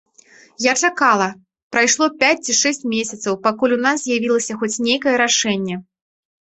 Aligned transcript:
Я 0.65 0.73
чакала, 0.87 1.27
прайшло 1.75 2.09
пяць 2.25 2.41
ці 2.47 2.57
шэсць 2.61 2.83
месяцаў, 2.97 3.33
пакуль 3.47 3.77
у 3.79 3.81
нас 3.87 3.97
з'явілася 4.09 4.53
хоць 4.65 4.75
нейкае 4.91 5.17
рашэнне. 5.29 5.83